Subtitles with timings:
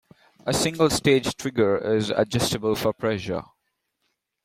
[0.43, 3.43] The single stage trigger is adjustable for pressure.